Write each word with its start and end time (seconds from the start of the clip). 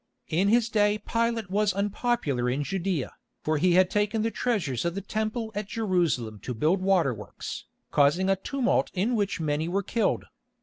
In 0.29 0.47
his 0.47 0.67
day 0.67 0.97
Pilate 0.97 1.51
was 1.51 1.73
unpopular 1.73 2.49
in 2.49 2.63
Judæa, 2.63 3.11
for 3.43 3.59
he 3.59 3.73
had 3.73 3.91
taken 3.91 4.23
the 4.23 4.31
treasures 4.31 4.83
of 4.83 4.95
the 4.95 5.01
Temple 5.01 5.51
at 5.53 5.67
Jerusalem 5.67 6.39
to 6.39 6.55
build 6.55 6.81
waterworks, 6.81 7.65
causing 7.91 8.27
a 8.27 8.35
tumult 8.35 8.89
in 8.95 9.15
which 9.15 9.39
many 9.39 9.67
were 9.67 9.83
killed. 9.83 10.25